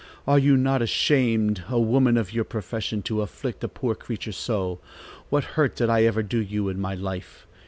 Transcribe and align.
Are 0.25 0.39
you 0.39 0.57
not 0.57 0.81
ashamed, 0.81 1.65
a 1.69 1.79
woman 1.79 2.17
of 2.17 2.33
your 2.33 2.43
profession, 2.43 3.03
to 3.03 3.21
afflict 3.21 3.63
a 3.63 3.67
poor 3.67 3.93
creature 3.93 4.31
so? 4.31 4.79
What 5.29 5.43
hurt 5.43 5.75
did 5.75 5.91
I 5.91 6.05
ever 6.05 6.23
do 6.23 6.41
you 6.41 6.69
in 6.69 6.79
my 6.81 6.95
life? 6.95 7.45